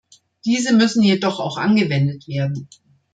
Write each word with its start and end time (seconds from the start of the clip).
Diese 0.45 0.73
müssen 0.73 1.03
jedoch 1.03 1.39
auch 1.39 1.57
angewendet 1.57 2.27
werden. 2.27 2.67